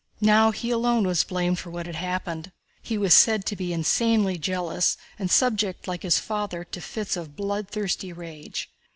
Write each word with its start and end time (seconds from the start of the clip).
Now 0.19 0.49
he 0.49 0.71
alone 0.71 1.05
was 1.05 1.23
blamed 1.23 1.59
for 1.59 1.69
what 1.69 1.85
had 1.85 1.93
happened, 1.93 2.51
he 2.81 2.97
was 2.97 3.13
said 3.13 3.45
to 3.45 3.55
be 3.55 3.71
insanely 3.71 4.39
jealous 4.39 4.97
and 5.19 5.29
subject 5.29 5.87
like 5.87 6.01
his 6.01 6.17
father 6.17 6.63
to 6.63 6.81
fits 6.81 7.15
of 7.15 7.35
bloodthirsty 7.35 8.11
rage. 8.11 8.71